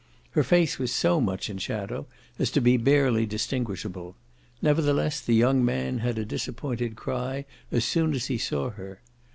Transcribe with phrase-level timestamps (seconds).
[0.31, 2.07] Her face was so much in shadow
[2.39, 4.15] as to be barely distinguishable;
[4.59, 8.99] nevertheless the young man had a disappointed cry as soon as he saw her.